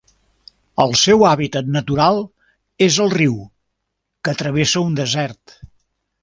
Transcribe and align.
El 0.85 0.93
seu 1.01 1.25
hàbitat 1.31 1.67
natural 1.75 2.17
és 2.87 2.97
el 3.05 3.13
riu, 3.17 3.37
que 4.29 4.35
travessa 4.41 4.85
un 4.87 4.97
desert. 5.03 5.55